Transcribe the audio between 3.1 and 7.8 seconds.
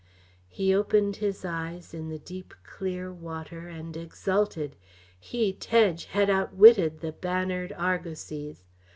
water and exulted. He, Tedge, had outwitted the bannered